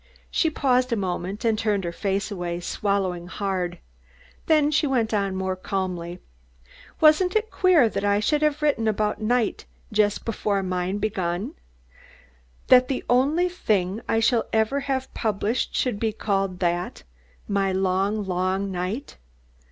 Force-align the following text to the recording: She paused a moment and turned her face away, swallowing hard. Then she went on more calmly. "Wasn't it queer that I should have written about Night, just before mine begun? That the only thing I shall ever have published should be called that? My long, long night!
She 0.31 0.49
paused 0.49 0.91
a 0.91 0.95
moment 0.95 1.45
and 1.45 1.59
turned 1.59 1.83
her 1.83 1.91
face 1.91 2.31
away, 2.31 2.59
swallowing 2.59 3.27
hard. 3.27 3.77
Then 4.47 4.71
she 4.71 4.87
went 4.87 5.13
on 5.13 5.35
more 5.35 5.55
calmly. 5.55 6.17
"Wasn't 6.99 7.35
it 7.35 7.51
queer 7.51 7.87
that 7.87 8.03
I 8.03 8.19
should 8.19 8.41
have 8.41 8.63
written 8.63 8.87
about 8.87 9.21
Night, 9.21 9.65
just 9.91 10.25
before 10.25 10.63
mine 10.63 10.97
begun? 10.97 11.53
That 12.65 12.87
the 12.87 13.03
only 13.11 13.47
thing 13.47 14.01
I 14.09 14.19
shall 14.19 14.45
ever 14.51 14.79
have 14.79 15.13
published 15.13 15.75
should 15.75 15.99
be 15.99 16.13
called 16.13 16.57
that? 16.61 17.03
My 17.47 17.71
long, 17.71 18.23
long 18.25 18.71
night! 18.71 19.17